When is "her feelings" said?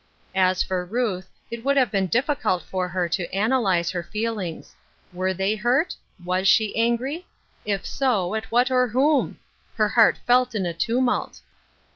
3.91-4.75